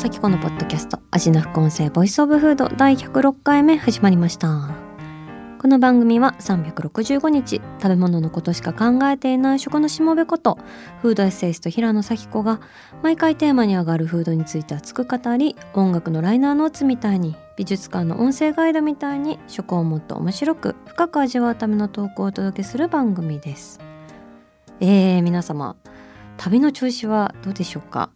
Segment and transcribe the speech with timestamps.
[0.00, 4.74] 紗希子のポッドキャスト味な副音声 Voice of Food 第106回目始まりました
[5.58, 10.58] この番組は365日食べ物のことしか考えていない食のしもべこと
[11.02, 12.62] フードエッセイスト平野紗希子が
[13.02, 23.78] 毎回テーマに上がるフードについて熱く語り音楽のライナーノーツみたいに美術館の音声ガイドみたいに食をもっと面白く深く味わうための投稿をお届けする番組です
[24.80, 25.76] えー、皆様
[26.38, 28.08] 旅の調子はどうでしょうか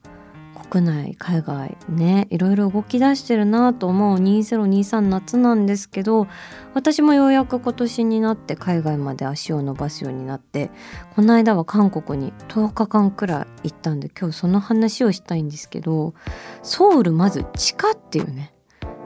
[0.69, 6.27] 国内海外ねいろいろ動き出してるなと思う2023夏なんですけど
[6.75, 10.71] 私もようやく今年になって海外まで足を伸ばすようになって
[11.15, 16.15] この間は韓国に10日間くらい行ったんで今日その話をしたいんですけど
[16.63, 18.54] ソウルまず地下っていうね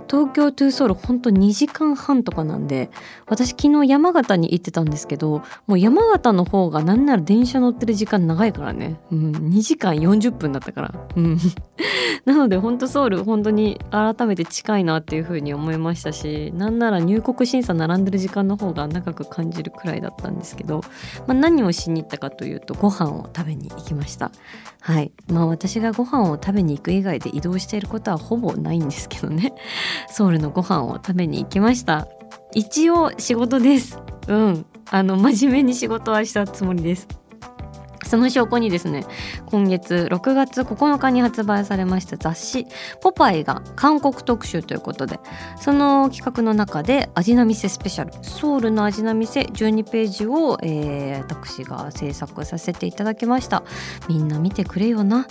[0.09, 2.91] 東京トゥーソウルほんと2時間半とかなんで
[3.27, 11.39] 私昨日山形に行ってたんですけどもう山形の方がなんなら電車乗ってる時間長いからね、うん、2時間40分だったから、うん、
[12.25, 20.81] なのでほんとソウル本当に改めて近いなっていう風に思いましたしなんなら入国審査並んでる時間の方が長く感じるくらいだったんですけど、
[21.27, 24.31] まあ、何をしに行ったかというとご飯を食べに行きました。
[24.81, 25.13] はい。
[25.29, 29.53] まあ私がご飯を食べに行く以外で移動していることはほぼないんですけどね。
[30.09, 32.07] ソウルのご飯を食べに行きました。
[32.55, 33.99] 一応仕事です。
[34.29, 34.67] うん。
[34.91, 37.09] あの真面目に仕事はしたつもりです。
[38.09, 39.05] その証拠にですね
[39.47, 42.67] 今月6月9日に発売されました雑誌
[43.01, 45.21] 「ポパイ」が韓国特集ということで
[45.61, 53.63] その企画の中で味な店スペシャルソウルの味な店12ページを、えー、私が制作させていただきました。
[54.09, 55.27] みんな見てくれよな。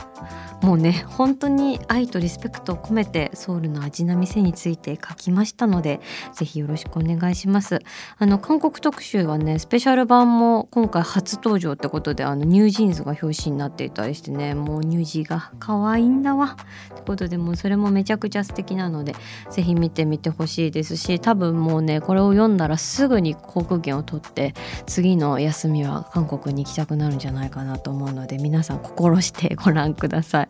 [0.62, 6.02] もうね本当に愛とリスペクトを込めてソウルの味な店について書きましたので
[6.34, 7.80] ぜひよろしくお願いします。
[8.18, 16.58] あの韓国特集はねスペシャル版も今回初登場ってことであのニュージーンズが表紙になっていたりしてねもうニュージーが可愛いんだわ
[16.94, 19.16] ってことでもうそれもめちゃくちゃ素敵なので
[19.50, 24.54] 是非見てみてほしいですし多分もうねこれを読んだらすぐに航空券を取って
[24.86, 30.50] 次の休みは韓国に行きたくなるんじゃないかなと思うので皆さん心してご覧ください。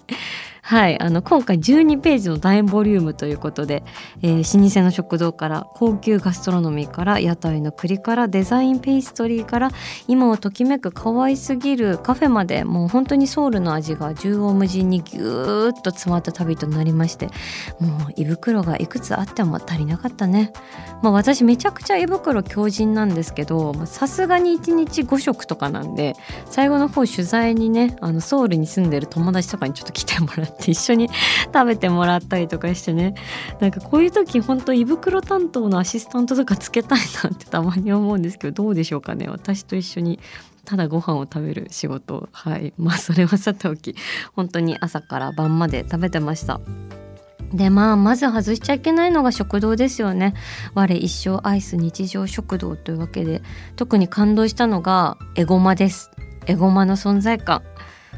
[0.67, 3.85] はい、あの今回12ページの大ボリュームということで、
[4.21, 9.71] えー、老舗の食堂から高級ガストロノミーから屋台の栗からデザインペイストリーから
[10.09, 17.27] 今をときめく可愛すぎるカフェまでもう本当にソウルの味が縦横無尽にぎゅーっと詰まった旅となりまして
[17.79, 20.51] もう胃袋がいくつあっても足りなかったね。
[21.01, 26.15] まあ、私めちゃくちゃ胃袋強靭なんですけどさすがに1日5食とかなんで
[26.49, 30.56] 最後の方取材にねあのソウルに住んでる友達とかにちょっと来てもらって。
[30.61, 31.09] って一緒に
[31.53, 33.13] 食べてもらったりとかしてね。
[33.59, 39.27] なんかこういう時ほんと胃袋担当のアシスタントとかつけたいなってたまに思うんですけどどうでしょうかね。
[39.27, 40.19] 私と一緒に
[40.65, 42.27] ただご飯を食べる仕事。
[42.33, 42.73] はい。
[42.77, 43.95] まあそれはさておき。
[44.35, 46.59] 本当に朝から晩まで食べてました。
[47.53, 50.33] でまあまず外しちゃいけないのが食堂ですよね。
[50.73, 53.41] 我一生アイス日常食堂というわけで
[53.77, 56.11] 特に感動したのがエゴマです。
[56.47, 57.61] エゴマの存在感。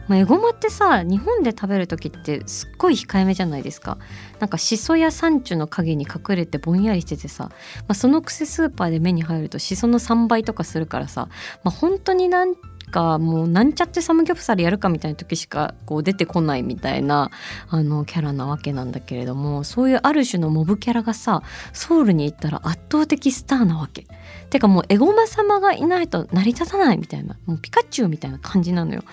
[0.10, 4.00] まあ、エゴマってさ日本で食べる時ってすっごい控えめじゃないですか
[4.40, 11.30] なんかしそや山中の影に隠れてぼんやりしててさ、まあ、そのくせスーパーで目に入るとしその3倍とかするからさ、
[11.64, 12.56] まあ、本当になん
[12.90, 17.30] かもうなんちゃってサムギョプサルやるかみたいな時しかこう出てこないみたいな
[17.70, 24.08] あのキャラなわけなんだけれどもそういうある種のモブキャラがさソウルに行ったら圧倒的スターなわけ。
[24.50, 29.04] てかもうエゴマ様がいないと成り立たないみたいなもうピカチュウみたいな感じなのよ。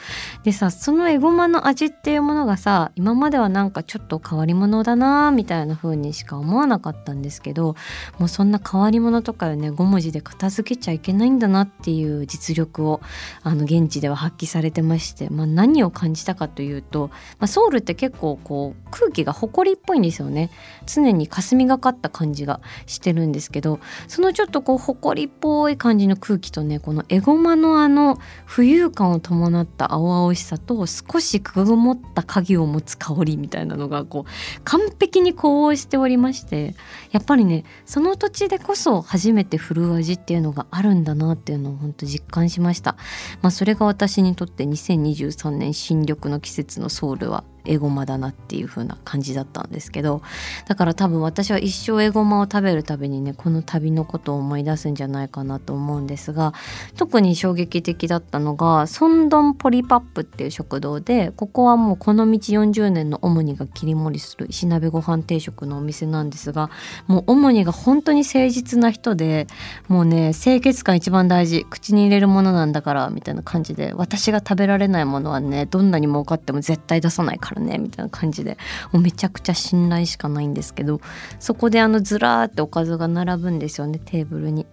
[0.44, 7.76] でさそのエゴマの味っていうものがさ今まではなんかちょっと変わり者だなみたいな風にしか思わなかったんですけど
[8.18, 13.00] もうそんな変わり者とかよね5文字で片付けちゃいけないんだなっていう実力を
[13.42, 17.08] あの現地では発揮されてまして、まあ、何を感じたかというと、
[17.38, 20.50] まあ、ソウルって結構こう空気が埃っぽいんですよね
[20.86, 36.74] 常に霞がかった感じがしてるんですけどそのちょっとこう埃っぽい感じの空気とねこのエゴマのあの浮遊感を伴った青々しさと少しくぐもった影を持つ香りみたいなのがこう完璧に呼応しておりまして
[37.12, 42.96] やっぱりねその土地でこそ初めて振る味っていうのがあるんだなっていうのを本当実感しました。
[43.42, 50.22] まあ、それが私にとって2023年新緑の季節のソウルはエゴマだなっていう風な感じだったんですけど
[50.66, 56.54] だから多分私は一生エゴマを食べるたびにねこの旅のことを思い出すんじゃないかなと思うんですが
[56.96, 66.70] 特に衝撃的だったのがソンドンポリパップっていう食堂でここはもうこの道40年のオモニが切り盛りする石鍋ご飯定食のお店なんですが
[67.06, 69.46] もうオモニが本当に誠実な人で
[69.88, 77.55] もうね清潔感一番大事口に入れるものなんだからみたいな感じで私が食べられないものはねどんなに儲かっても絶対出さないから。
[77.56, 78.58] からねみたいな感じで
[78.92, 81.00] もうめちゃくちゃ信頼しかないんですけど
[81.40, 84.66] そこであのずらーっておかずが並ぶんですよねテーブルに。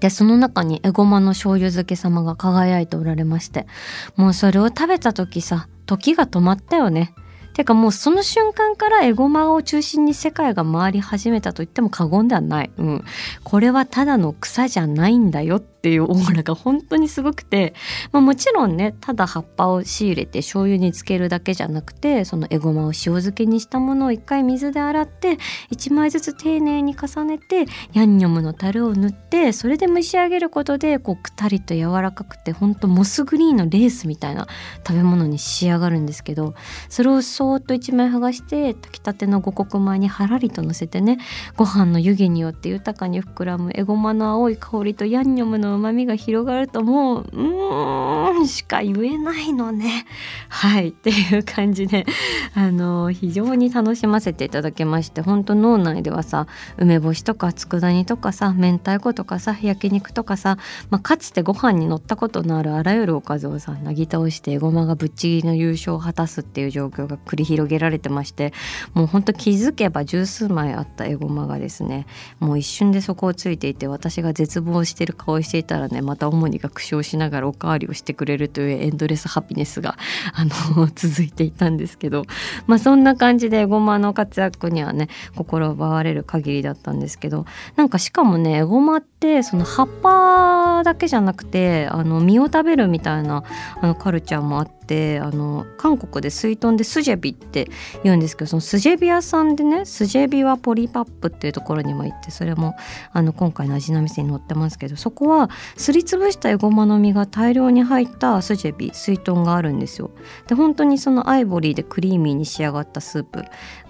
[0.00, 3.66] でその中にエゴマの醤油漬け様が輝いておられまして
[4.14, 7.14] もうそれを食べた時さ時が止まったよね。
[7.54, 12.70] てかもうその瞬間からエゴマを中心に世界が回り始めたと言っても過言ではない。
[12.76, 13.04] うん。
[13.44, 17.72] これはただの草じゃないんだよっていうオーラが本当にすごくて、
[18.10, 25.38] まあ、もちろんねただ葉っぱを仕入れて醤油につけるだけじゃなくてそのエゴマを塩漬けにしたものを一回水で洗って
[25.70, 34.48] 1枚ずつ丁寧に重ねてヤンニョムの樽を塗ってそれで蒸し上げることでこうくたりと柔らかくてほんとモスグリーンのレースみたいな
[34.84, 36.56] 食べ物に仕上がるんですけど
[36.88, 41.18] それをそーっと1枚剥がして炊きたての五穀米にはらりと乗せてね
[41.54, 50.06] ご飯の湯気によって豊かに膨らむエゴマの青い香りとヤンニョムの旨みが広がるともううーんしか言えないのね。
[50.48, 52.06] はいっていう感じで
[52.54, 56.46] あの非常に楽しませていただけまして本当脳内ではさ
[56.78, 60.58] 梅干しとか佃煮とかさ明太子とかさ焼肉とかさ、
[60.90, 68.52] まあ、かつてご飯に乗ったことのあるあらゆるおかずをさなぎ倒してエゴマがぶっちぎりの優勝を果たすっていう状況が繰り広げられてまして
[68.94, 72.06] もうほんと気づけば十数枚あったエゴマがですね
[72.40, 79.96] もう一瞬で底をついていて私が絶望してる顔していたらねまた主に学習をしながらおかわりをしてくれるというエンドレスハピネスが
[80.34, 82.24] あの 続いていたんですけど。
[82.66, 87.46] まあそんな感じでエゴマの活躍にはね心奪われる限りだったんですけど
[87.76, 93.44] なんかしかもねエゴマってその葉っぱだけじゃなくてあの実を食べるみたいな
[93.80, 97.68] あのカルチャーもあってってあの韓国で水豚でスジェビって
[98.04, 102.76] 言うんですけどそのスジェビ屋さんでねスジェビはポリパップっていうところにも行ってそれも
[103.12, 110.12] あの今回の味の店に載ってますけどそこはすりつぶしたエゴマの実が大量に入ったスジェビ水豚があるんですよ。
[110.46, 113.44] で本当にそのアイボリーでクリーミーに仕上がったスープ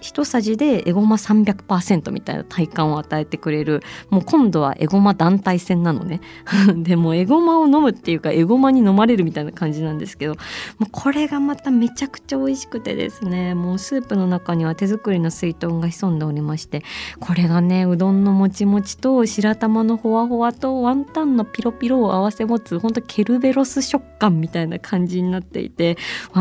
[0.07, 3.83] 一さじでエゴマ300%みたいな体感を与えてくれる。
[4.09, 6.21] もう今度はエゴマ団体戦なのね。
[6.77, 10.35] でもエゴマを飲むっていうかエゴマに飲まれるみたいな感じなんですけど。
[10.79, 13.55] もうこれがまためちゃくちゃ美味しくてですね。
[13.55, 16.85] もうスープの中には手作りの水豚が潜んでおりまして。
[17.19, 25.97] これがねうどんのもちもちと白玉のほわほわとワンタンのピロピロを合わせ持つほんとケルベロス食感みたいな感じになっていて、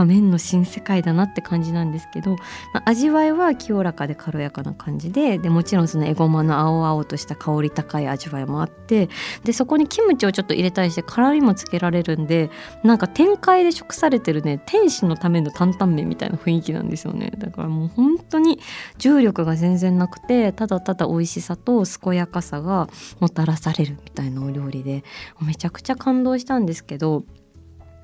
[0.06, 2.32] 麺の新世界だなって感じなんですけど、
[2.74, 9.10] まあ、味わいは清らかで軽やかな感じででもちろんそのエゴマの青々とした香り高い味わいもあって
[9.44, 12.50] でそこにキムチをちょっと入れたりして辛みもつけられるんで
[12.84, 17.32] なんか展開で食されてるね天使のための担々麺みたいな雰囲気なんですよね。
[17.38, 18.60] だからもう本当に
[18.98, 25.04] 重力が全然なくてただただ美味しさと健やかさがもたらされるみたいなお料理で
[25.42, 27.24] めちゃくちゃ感動したんですけど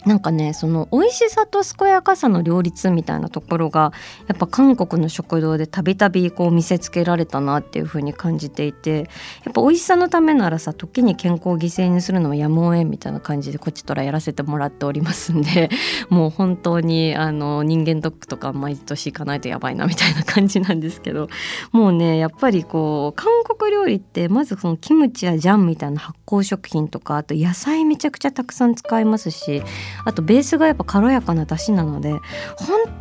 [0.06, 3.94] なんかねその美味しさと健やかさの両立みたいなところが
[4.28, 9.10] やっぱ韓国の食堂でたびたびこう見せつけられたなっていう風に感じていて
[9.46, 15.70] やっぱ美味しさのためならさ時に健康を犠牲にするのはやむをえんみたいな感じでこっちとらやらせてもらっておりますんで
[16.10, 21.30] もう本当にあの人間ドックとか毎年行かないとやばいなみたいな感じなんですけど
[21.72, 29.62] もうねやっぱりこう韓国料理ってまずそのキムチやジャンみたいな発酵食品とかあと野菜めちゃくちゃたくさん使いますし
[30.06, 32.22] あとベースがやっぱ軽やかな出汁なので本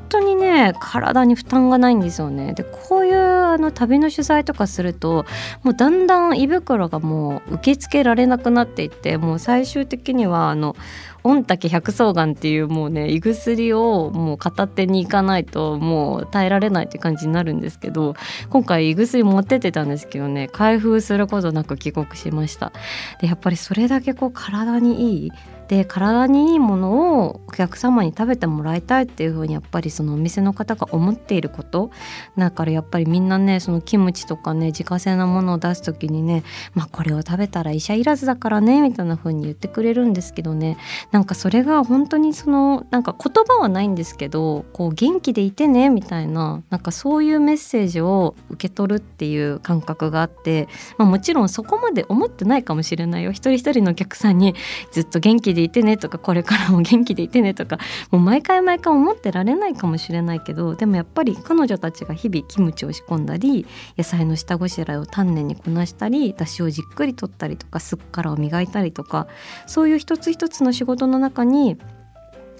[0.09, 2.55] 当にね体に負担がないんですよね。
[2.55, 5.25] でこういうあの旅の取材とかすると
[5.63, 10.77] もうだんだん胃袋がもう受け付けられなくなっていってもう最終的にはあの
[11.23, 18.15] 御嶽百草丸っていうもうね胃薬をもう片手に行かないともう耐えられないって感じになるんですけど
[18.49, 22.73] 今回胃薬持ってってたんですけどね開封することなく帰国しました。
[23.21, 25.33] でやっぱりそれだけこう体にいい
[25.71, 31.93] で体にいいものをお客様に食べてもらいたいっていう風にやっぱりそのお店の方が思っていること。
[32.37, 36.43] だからやっぱりみんなねそのキムチとかね自家製なものを出す時にね
[36.75, 40.77] まあこれを食べたら医者いらずだからねみたいな風に言ってくれるんですけどね。
[41.13, 50.67] なんかそれが本当にそのなんか言葉はないんですけどこう元気でいてねみたいななんかそういうメッセージを受け取るっていう感覚があって、
[50.99, 53.31] まあ、もちろんそこまで思ってないかもしれないよ。
[53.31, 54.57] 一人一人のお客さんに
[54.91, 57.79] ずっと元気でいてねとかこれからも元気でいてねとか
[58.11, 69.27] もう毎回毎回思ってられないかもしれないけどでもやっぱり彼女たちが日々キムチを仕込んだり野菜の下ごしらえを丹念にこなしたりだしをじっくりとったりとかすっからを磨いたりとか
[69.67, 71.79] そういう一つ一つの仕事の中に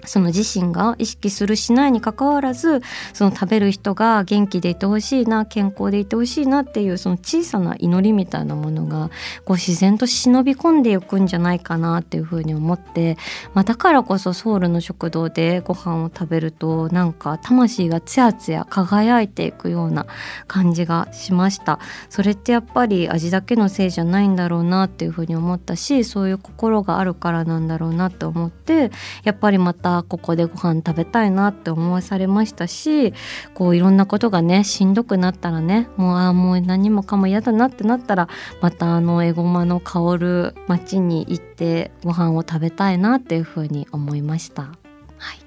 [0.05, 2.81] その自身が意識するしないにかかわらず
[3.13, 9.09] その食べる人が元気でいてほしいな健康でいてほしいなっていうその小さな祈りみたいなものが
[9.45, 13.17] こう自然と忍び込んでいくんじゃないかなっていうふうに思って、
[13.53, 20.05] まあ、だからこそソウルの食堂でご飯を食べるとなんか魂がつやつや輝いていくような
[20.47, 21.79] 感じがしました。
[22.09, 28.91] それってやっぱり味だけのせいじゃないんだろうなっていうふうに思ったしそういう心があるからなんだろうなって思って
[29.23, 33.13] やっぱりまたここでご飯食べたいなって思わされましたし
[33.53, 38.29] こういろんなことがねしんどくなったらねもうあもう何もかも嫌だなってなったら
[38.61, 44.63] またあのエゴマの香る町に行ってご飯を食べたいなっていうふうに思いました。
[44.63, 45.39] はい、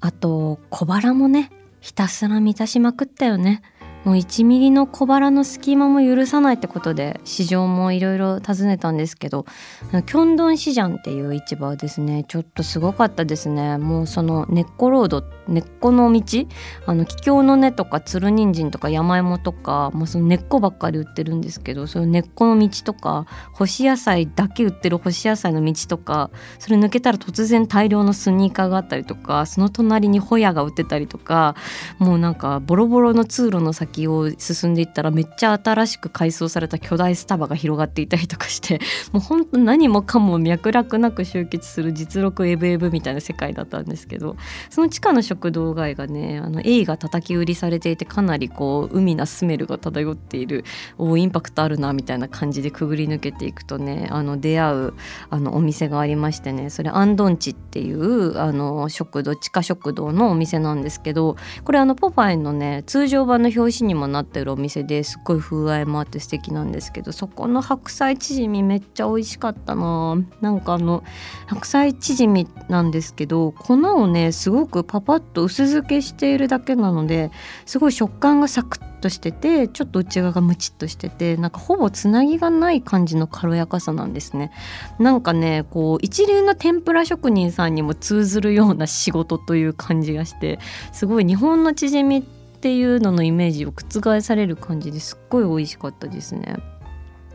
[0.00, 1.50] あと小腹もね
[1.80, 3.60] ひたすら満たしまくったよね。
[4.04, 9.46] もう1ミリの小腹の隙間も許さないってことで市場もいろいろ訪ねたんですけど
[9.90, 12.24] キョンドン市場っていう市場ですね。
[12.28, 13.78] ちょっとすごかったですね。
[13.78, 16.46] もうその根っこロード根っこの道
[16.86, 31.56] あの桔梗の根とかつる人参とか山芋とかもうその根っこばっかり売ってるんですけどその根っこの道とか干し野菜だけ売ってる干し野菜の道とかそれ抜けたら突然大量のスニーカーがあったりとかその隣にホヤが売ってたりとか
[31.98, 38.80] もうなんかボロボロの通路の先を進んでいったらめっちゃ新しく改装された巨大スタバが広がっていたりとかして
[39.12, 44.36] もうほんと何もかも脈絡なく集結する実録エブエブみたいな世界だったんですけど
[44.70, 50.64] その地下の食堂街がねあのエイが叩き売りされていてかなりこう海なスメルが漂っている
[50.98, 54.94] おインパクトあるなみたいな感じでくぐり抜けていくとねあの出会う
[55.30, 70.16] あのお店がありましてねそれアンドンチっていうあの食堂地下食堂のお店なんですけどこれあのポパイのね通常版の表紙にもなってるお店ですっごい風合いもあって素敵なんですけどそこの白菜チヂミめっちゃ美味しかったな。
[70.40, 71.04] なんかあの
[71.46, 77.30] 白菜チヂミなんですけど粉をねすごくパパッと薄漬けしているだけなので
[77.66, 84.50] すごい食感がサクッとしててちょっと内側がムチっとしててなんかほぼつなぎがない感じの軽やかさなんですね。
[84.98, 90.58] なんかねこう一流の天ぷら職人さんにも通ずるような仕事という感じがして
[90.92, 92.33] すごい日本のチヂミって
[92.64, 96.56] ていうののイメージを覆される感じですっごい美味しかったですね。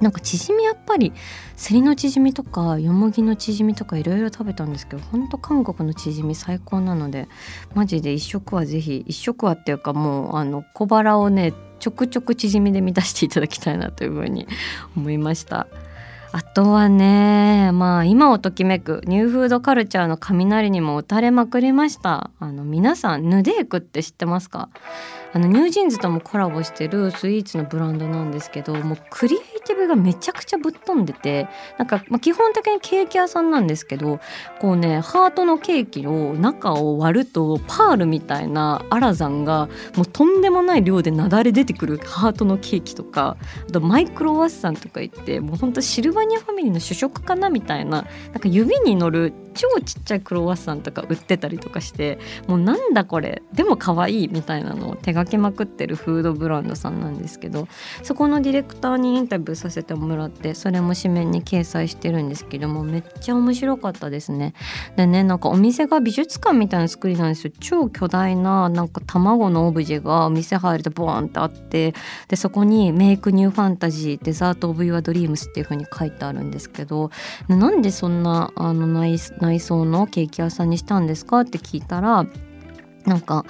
[0.02, 1.14] なんかチヂミやっぱり
[1.56, 7.28] セリのチヂミとかよもぎのチヂミとかいろいろ食べたんですけどほんと韓国のチヂミ最高なので
[7.76, 14.48] マジで一食はぜひ一食はっていうかもうあの小腹をねちょくちょくチヂミで満たしていただきたいなというふうに
[14.98, 15.68] 思いました。
[16.32, 22.30] あとはねまあ今をときめくニューフードカルチャーの雷にも打たれまくりました。
[22.40, 24.70] あの皆さん NUDAKE って知ってますか？
[25.32, 29.38] あの NewJeans ともコラボしてるスイーツのブランドなんですけどもうクリエイ
[29.70, 31.48] ティブがめちゃくちゃぶっ飛んでて
[31.78, 34.20] なんか、まあ、基本的にケーキ屋さんなんですけど
[34.60, 57.68] こうねハートのケーキを中を割るとパールみたいなアラザンがもうとんでもない量でなだれ出てくるハートのケーキとかあとマイクロワッサンとか言ってもうほんとシルバニアファミリーの主食かなみたいななんか指に乗る超ちっちゃいクロワッサンとか売ってたりとかしてもうなんだこれでも可愛いみたいなのを手がけまくってるフードブランドさんなんですけど
[58.04, 64.54] そこのディレクターにインタビューさせてもらってそれも紙面に掲載してるんですけどもめっちゃ面白かったですね。
[64.96, 71.94] でねなんかお店が美術館みたいな作りなんですよ超巨大ななんか卵のオブジェがお店入るとボーンってあって
[72.28, 77.12] でそこに「メイクニューファンタジーデザート・オブ・ユア・ドリームス」っていう風に書いてあるんですけど
[77.48, 82.26] なんでそんなあの内内装のケーキ屋さんにしたんですかって聞いたら
[83.06, 83.46] なんか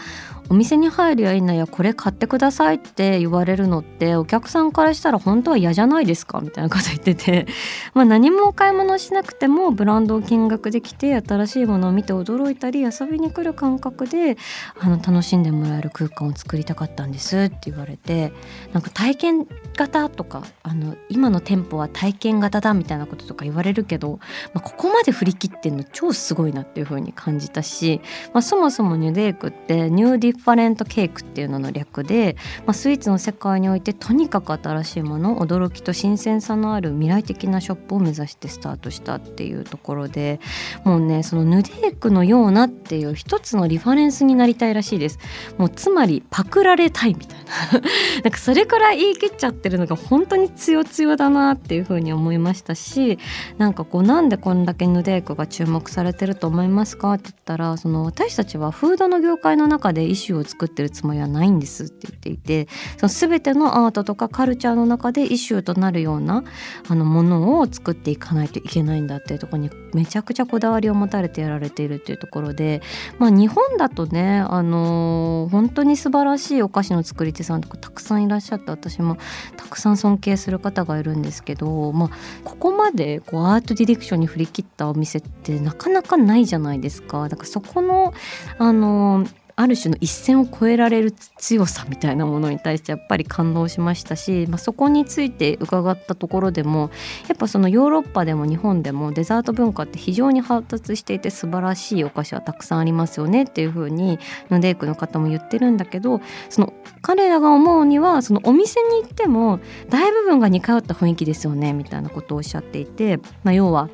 [0.49, 7.47] お店に入るやいなやこれ買ってくださいって言われるのってお客さんからしたら本当は嫌じゃないですかみたいなこと言ってて。
[7.93, 14.37] ま何もお買い物しなくてもブランドを見学できて新しいものを見て驚いたり遊びに来る感覚で
[14.79, 18.33] あの楽しんでもらえる空間を作りたかったんですって言われて
[18.73, 24.19] なんか体験型とかあの今の店舗は体験型だみたいなこととか言われるけど、
[24.53, 28.01] まあ、ここまで振り切ってんの超すごいなっていう風に感じたし、
[28.33, 40.39] まあ、そもそもニュデイクってニューディファレントケークっていうのの略で、まあ、スイーツの世界においてとにかく新しいもの驚きと新鮮さのある未来的なショップを目指してスタートしたっていうところで
[40.84, 45.19] もうねそのヌデイクのようなっていう一つのリファレンスになりたいらしいです。
[45.58, 47.50] もうつまりパクられたいみたいな。
[48.24, 53.19] なんかそれくら言い切っちゃってるのが本当に強強だなっていうふうに思いましたし
[53.58, 62.67] なんかこうなんでこんだけヌデイクが注目されてると思いますかって言ったらその私たちはフードの業界の中でイシューを作ってるつもりはないんですって言っていて
[62.98, 66.43] その全てのアートとかカルチャーの中でイシューとなるような
[66.88, 72.81] あのものを作っていかないといけないんだっていうとこにめちゃくちゃこだわりを持たれてやられているっていうところで
[73.17, 79.17] まあ日本だとねあのー、本当に素晴らしいお菓子の作り手さんとかたくさんいらっしゃって私も
[79.57, 82.09] たくさん尊敬する方がいるんですけど、まあ、
[82.43, 87.27] ここまでこうアートディレクションに振り切ったお店ってなかなかないじゃないですか。
[87.29, 88.13] だからそこの
[88.59, 96.91] あのーある種の一線を越えられる強さみたいなものに対してやっぱり感動しましたし、まあ、そこについて伺ったところでも
[97.27, 104.17] やっぱそのヨーロッパでも日本でもデザート文化って非常に発達していて素晴らしいお菓子はたくさんありますよねっていうふうに
[104.49, 113.89] ヌデイクの方も言ってるんだけどその彼らが思うにはそのお店に行っても大部分が似通った雰囲気ですよねみたいなことをおっしゃっていて、まあ、要は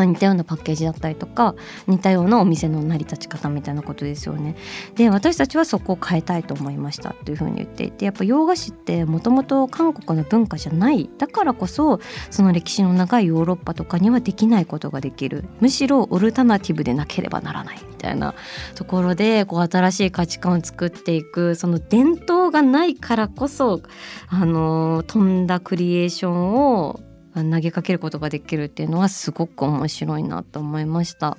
[0.00, 1.54] ま似たようなパッケージだったりとか
[1.86, 4.56] 似たようなお店の成り立ち方みたいなことですよね。
[4.96, 11.10] で私たちはそこを変えたいと思いましたっていうふうに言っていてやっぱ洋菓子ってもともと韓国の文化じゃない。
[11.18, 15.44] だからこそその歴史の長いヨーロッパとかにはできないことができる。
[15.60, 17.78] むしろオルタナティブでなければならない。
[17.88, 18.34] みたいな
[18.76, 21.54] ところでこう新しい価値観を作っていく。
[21.54, 23.82] その伝統がないからこそ
[24.28, 27.00] あの飛んだクリエーションを
[27.34, 31.36] 投げかけることができるっていうのはすごく面白いなと思いました。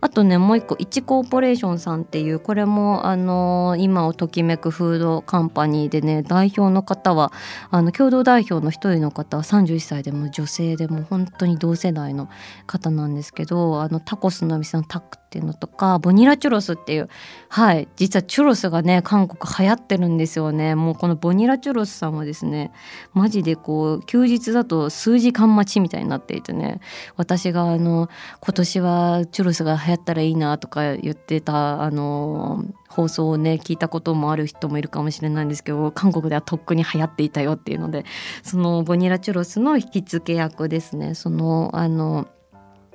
[0.00, 7.32] あとねもう一個1コーポレーションさんっていうこれもあの今をときめくフードカンパニーでね代表の方は
[7.70, 12.28] あの共同代表の一人の方は31歳でも女性でも本当に同世代の
[12.66, 17.08] 方なんですけどあのタコスのお店のタックっていうのとかボニラチュロスっていう
[17.48, 20.74] はい実はチュロスがね韓国流行ってるんですよね。
[20.74, 22.72] もうこのボニラチュロスさんはですね
[23.12, 26.80] マジでこう休日だと数時間待ちみたいになっていてね
[27.16, 28.08] 私があの
[28.40, 38.04] 今年はチュロスが流流行ったらいいなとか言ってたあの放送をね聞いたこともある人もいるかもしれないんですけど韓国ではとっくに流行っていたよっていうので
[38.42, 41.14] そのボニラチュロスの引き付け役ですね。
[41.14, 42.28] そのあの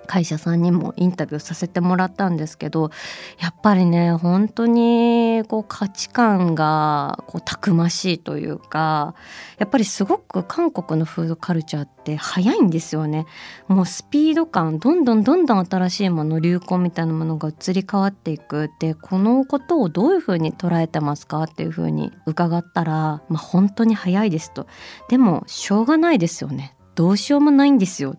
[0.06, 2.91] 会社さんにもインタビューさせてもらったんですけど
[3.39, 9.15] やっぱりね本当にこう価値観がこうたくましいというか
[9.58, 13.26] やっぱりすごく韓国のフードカルチャーって早いんですよね。
[13.68, 18.70] もうスピード感どんどんどんどん新しいもの流行みたいなものが移り変わっていく。
[18.80, 24.68] でこのことをどういうふうに捉えてますかっていうふうに伺ったら、まあ、本当に早いですと。
[25.10, 26.76] でもしょうがないですよね。
[26.96, 28.15] どうしようもないんですよ。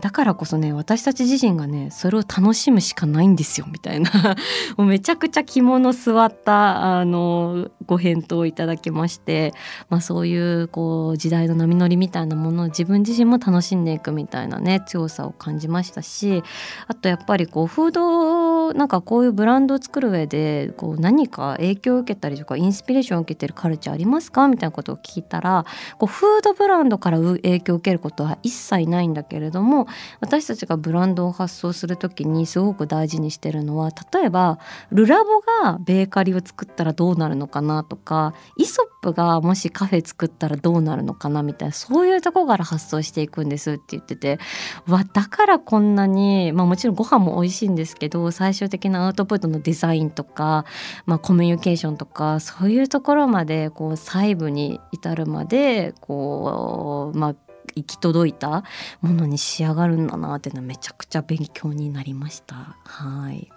[0.00, 4.10] だからこそね私たち自身がねそれを楽しむしかないんですよみたいな。
[4.76, 9.52] もうめちゃくちゃ肝の据わったあのご返答をいただきまして、
[9.88, 16.42] まあ、そういうこう時代の波乗りみたいなものを自分自身も楽しんでいくみたいなね強さを感じましたし
[16.88, 24.48] あとやっぱりこうフードなんかこういうブランドを作る上でこう何か影響を受けたりとかインスピレーションを受けてるカルチャーありますか？
[24.48, 25.64] みたいなことを聞いたら
[25.98, 29.85] こうフードブランドから影響を受けることは一切ないんだけれども
[30.20, 34.58] 私たちがブランドを発送する時にすごく大事にしてるのは例えば
[34.90, 44.38] ルラボがベーカリーを作ったらどうなるのかなとかイソップがもしカフェ作ったらどうなるのかなみたいなそういうとこから発想していくんですって言ってて
[44.86, 50.64] わだからこんなに、まあ、もちろんご飯も美味しいんですけど最終的なアウトプットのデザインとか、
[51.06, 57.34] まあ、コミュニケーションとかそういうところまでこう細部に至るまでこう、まあ、
[57.74, 58.64] 行き届いた
[59.00, 62.76] ものに仕上がるんだなっていうのはめちゃくちゃ勉強になりました。
[62.84, 63.50] はい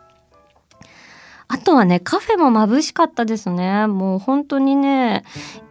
[1.51, 5.23] あとはねカフェも眩しかったですねもう本当にね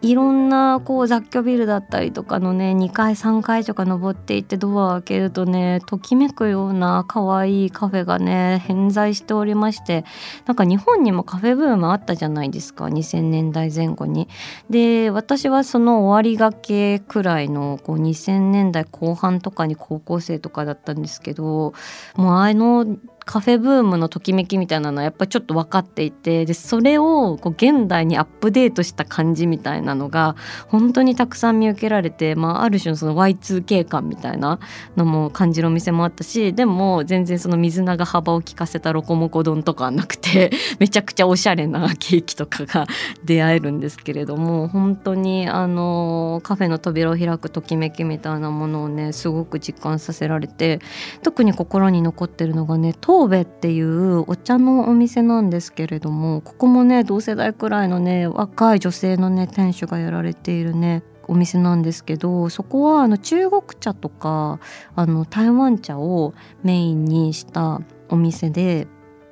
[0.02, 10.04] いろんなこう雑居ビルだったりとかのね2階3階とか登っていってドアを開けるとねときめくような可愛いカフェがね偏在しておりまして
[10.46, 14.28] なんか日本にもカフェブームあったじゃないですか2000年代前後に。
[14.68, 21.72] で私はその終わりがけくらいのこう2000年代後半とかに高校生とかだったんですけど
[22.16, 30.34] もうあのカフェブームのときめきみたいなのはやっぱりちょっと分かっていてでそれをこう現代にアップデートした感じみたいなのが
[30.68, 34.58] 本当にたくさん見受けられて、まあ、ある種のその Y2K 感みたいな
[34.96, 42.86] のも感じるお店もあったしでも全然その水長幅を利かせたロコモコ丼とかはなくて めちゃくちゃおしゃれなケーキとかが
[43.26, 50.80] 出会えるんですけれども本当にあのカフェの扉を開くときめきみたいなものをねすごく実感させられて
[51.22, 64.60] 特に心に残ってるのがね神戸っていうお茶のお店なんですけれどもここもね同世代くらいのね若い女性のね店主がやられているねお店なんですけどそこはあの中国茶とか
[64.94, 68.86] あの台湾茶をメインにしたお店で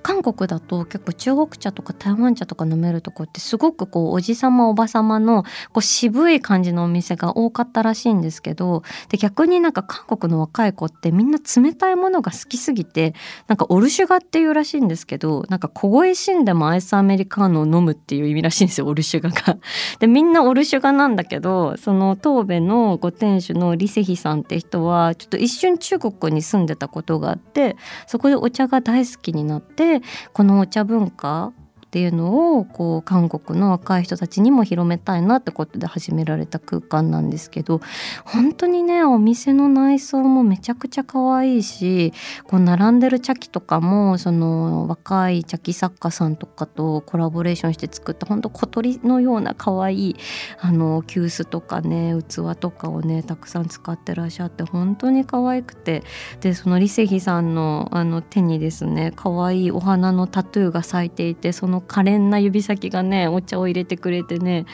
[0.06, 5.42] 韓国だと結構中国茶とか台湾茶とか飲めるとこってすごくこうおじさまおばさまの
[5.72, 13.14] こう渋い感じのお店が多かったらしいんですけどで逆になんか韓国の若い子ってみんな冷たいものが好きすぎて
[13.48, 19.58] なんかオルシュガっていうらしいんですけどなんか凍え死んでもアイスアメリカーノを飲むっていう意味らしいんですよオルシュガが。
[19.98, 29.95] でみんなオルシュガなんだけどその東部のご店主のリセヒさんって人はちょっと一瞬中国に住んでたことがあってそこでお茶が大好きになって
[30.32, 31.52] このお茶文化
[31.96, 37.80] っていうのをこう韓国の若い人たちにも広めたいなってことで始められた空間なんですけど
[38.26, 42.12] 本当にねお店の内装もめちゃくちゃ可愛いし
[42.44, 50.16] こう並んでる茶器とかもその若い茶器作家さんとかとコラボレーションして作った本当小鳥のような可愛い
[50.60, 56.02] あの急須とかね器とかをねたくさん使ってらっしゃって本当に可愛くて
[56.42, 64.66] でそのリセヒさんのあの手にですね可愛いお花のタトゥーが咲いていてその可憐な指先がねお茶を入れてくれてね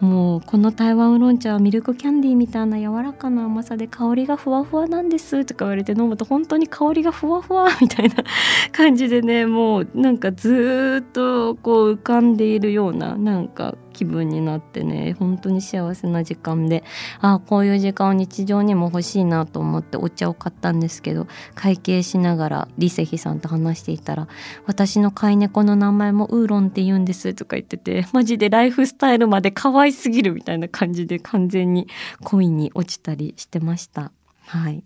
[0.00, 8.16] もうこの台湾ウーロン茶はミルクキャンディーみたいな柔らかな甘さで香りがふわふわなんですとか言われて飲むと本当に香りがふわふわみたいな
[8.72, 16.84] 感じでねもうなんかずっとこう浮かんでいるようななんか気分になってね本当に幸せな時間で
[17.20, 24.28] ああこういう時間を日常にも欲しいなと思ってお茶を買ったんですけど会計しながらリセヒさんと話していたら
[24.66, 31.88] 「私の飼い猫の名前もウーロンって言うんです」とか言っててマジでライフスタイルまで可愛すぎるみたいな感じで完全に
[32.22, 34.12] 恋に落ちたりしてました。
[34.46, 34.84] はい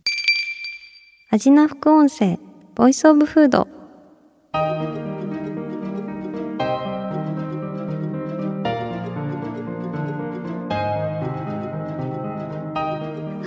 [1.32, 2.38] 味な副音声
[2.74, 3.68] ボイスオブフード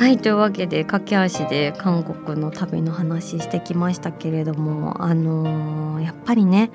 [0.04, 6.72] はいというわけで駆け足で韓国の旅の話してきましたけれどもあのー、やっぱりね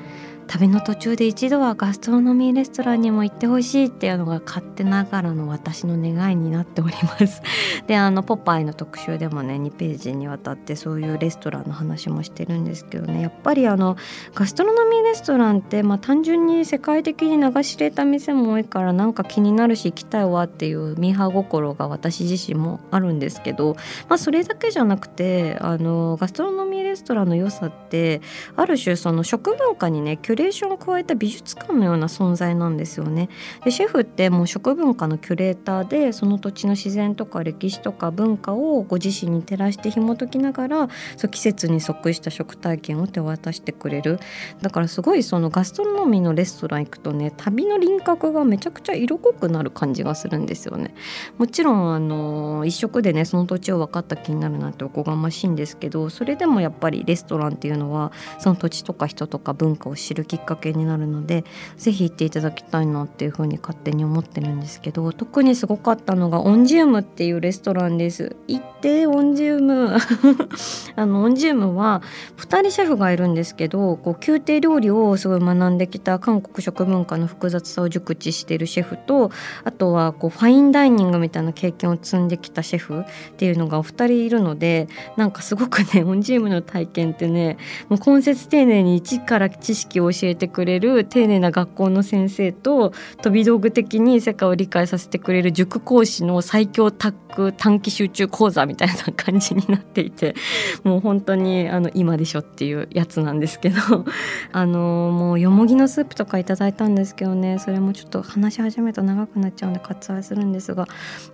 [0.49, 7.43] 旅の途中で一度はガストロノミーレストランにも行ってほしいっていうのが勝手ながらの私の願いになっております。
[7.87, 13.99] であのポパイの特集でもね2ページにわたってそういうレストランの話もしてるんですけどねやっぱりあの
[14.35, 23.77] ガストロノミーレストランって、まあ、単純に世界的に流し入れた店も多いからなんか気になるし行きたいわっていうミーハー心が私自身もあるんですけど、
[24.09, 28.23] まあ、それだけじゃなくてあのガストロノミーレストランの良さって
[28.57, 33.29] ある種その食文化にねレーションを加えた美術館のような存在なんですよね。
[33.64, 44.20] でシェフってもう食文化のキュレーターでその土地の自然とか歴史とか文化をご自身に照らして紐解きながらそう季節に即した食体験を手渡してくれる
[44.62, 50.94] だからすごいそのガストロノミーのレストラン行くとね旅の輪郭がめちゃくちゃ色濃くなる感じがするんですよね。
[51.37, 61.45] もちろんあの一食でねその土地を分かった気になるなんておこがましいんですけどそれでもやっぱりレストランっていうのはその土地とか人とか文化を知るきっかけになるので
[61.77, 68.37] 是非行っていただきたいなっていうふうに勝手に思ってるんですけど特にすごかったのがオンジウムっていうレストランです。
[68.47, 69.97] 行ってオンジウム
[70.95, 72.03] あのオンジウムは
[72.37, 79.31] 2人シェフがいるんですけどこう宮廷料理をすごい学んできた韓国食文化の複雑さを熟知しているシェフと
[79.64, 83.05] あとはこうファインダイニングみたいな経験を積んできたシェフっ
[83.37, 100.35] ていうのがお二人いるのでなんかすごくねオンジウムの体験ってねもう根節丁寧に一から知識を教えてくれる丁寧な学校の先生と飛び道具的に世界を理解させてくれる塾講師の最強タッグ短期集中講座みたいな感じになっていて
[100.85, 103.77] もう本当にあの今でしょっていうやつなんですけど
[104.53, 110.87] あのもうよもぎのスープとかいただいたんですけどねそれもちょっと話し始めると長くなっちゃうんで割愛するんですが、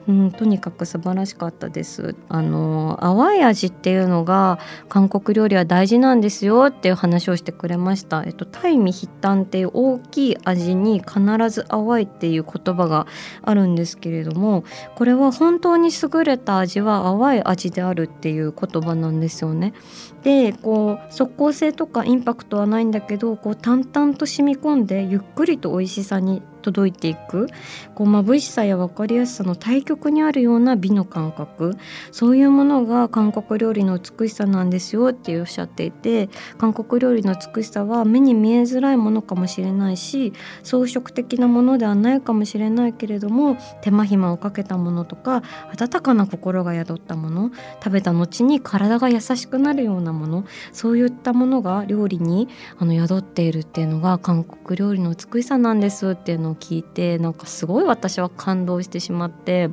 [0.08, 2.14] うん、とにかく素晴らしかったです。
[2.28, 8.22] あの淡い味っていうのが韓国料理は大事なんですよっていう話をしてくれました。
[8.26, 13.06] えっとタイ意味筆端っていう大きい味に必ず淡いっていう言葉が
[13.42, 19.74] あるんですけれどもこれは本当に優れた味は淡い味であるっていう言葉なんですよね。
[20.22, 27.48] でこう即効性とかインパクトはないんだけどこう淡々と染み込んでゆっくりと美味しさに届いていく。
[27.94, 31.76] こう眩しさや分かりやすさの対極にあるような美の感覚。
[32.10, 47.50] そういうものが韓国料理の美しさなんですよっておっしゃっていて韓国料理の美しさは目に見えづらいものかもしれないし装飾的なものではないかもしれないけれども手間暇をかけたものとか温かな心が宿ったもの
[47.82, 52.48] 食べた後に体が優しくなるようなものそういったものが料理に
[52.78, 59.70] あの宿っているっていうのが韓国料理の美しさなんですっていうのを聞いてなんかすごい私は感動してしまって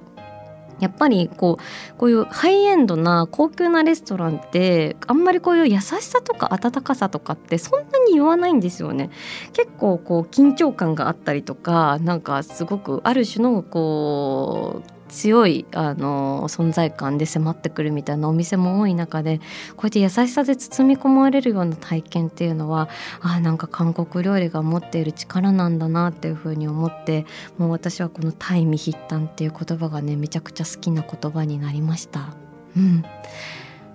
[0.82, 9.12] やっぱりこうこういうハイエンドな高級なレストランってあんまりこういう優しさとか温かさとかってそんなに言わないんですよね。
[9.54, 19.40] 結構こう緊張感があったりとかなんかすごくある種のこう強いあの存在感で迫ってくるみたいなお店も多い中で
[19.76, 27.26] こうやって優しさで包み込まれるような体験っていうのはあなんか韓国料理が持っている力なんだなっていうふうに思って
[27.58, 32.30] もう私はこの「タイミヒッタン」っていう言葉がねめちゃくちゃ好きな言葉になりました。
[32.76, 33.04] うん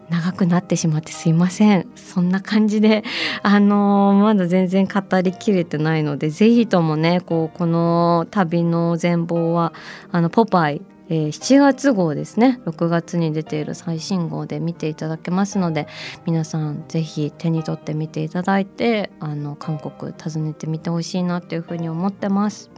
[0.09, 3.03] 長くなってしまってすいませんそんな感じで
[3.43, 9.73] あのー、まだ全然語りきれてないので是非ともねこうこの旅の全貌は
[10.13, 15.87] あのポパイえー、7月号ですね6月に出ている最新号で見ていただけますので
[16.27, 22.76] 皆さん是非手に取ってみていただいてあの韓国訪ねてみてほしいなというふうに思ってます。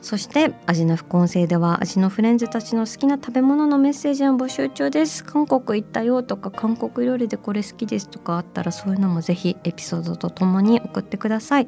[0.00, 5.24] そして味の副音声では味のフレンズたちの好きな食べ物のメッセージを募集中です。
[5.24, 11.66] 韓国行ったよとか韓国料理でこれ好きですとかあったらそういうのもぜひエピソードとともに送ってください。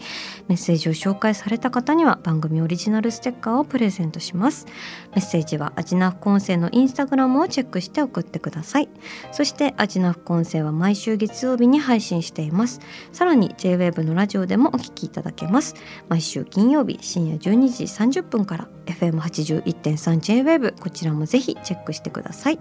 [0.49, 4.67] メッセージを紹介された方には番組オリジナルステッカーをプレゼントします。
[5.15, 8.89] メッセージは味の副音声のインスタグラムをチェックして送ってください。
[9.31, 12.81] そして味の副音声は毎週月曜日に配信しています。
[13.13, 15.75] さらに JWAVE のラジオでもお聞きいただけます。
[16.09, 22.59] 毎週金曜日深夜12時30 30分から FM81.3JWAVE こちらもぜひチェックしてください。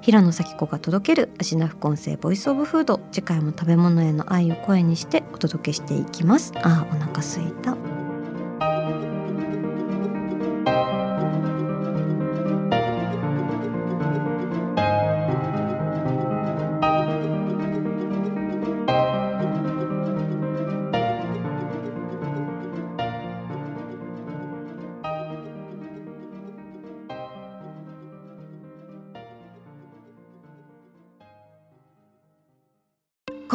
[0.00, 6.52] 平野咲子が届ける味な副音声ボイスオブフード次回も食べ物への愛を声にしてお届けしていきます。
[6.56, 7.89] あーお腹すいた。